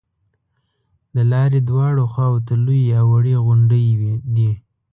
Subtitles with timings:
[1.15, 3.81] د لارې دواړو خواو ته لویې او وړې غونډې
[4.35, 4.51] دي.